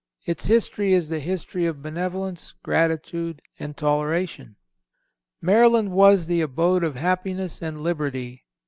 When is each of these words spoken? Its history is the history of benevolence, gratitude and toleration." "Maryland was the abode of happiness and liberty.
Its 0.25 0.45
history 0.45 0.93
is 0.93 1.09
the 1.09 1.19
history 1.19 1.67
of 1.67 1.83
benevolence, 1.83 2.55
gratitude 2.63 3.39
and 3.59 3.77
toleration." 3.77 4.55
"Maryland 5.43 5.91
was 5.91 6.25
the 6.25 6.41
abode 6.41 6.83
of 6.83 6.95
happiness 6.95 7.61
and 7.61 7.83
liberty. 7.83 8.47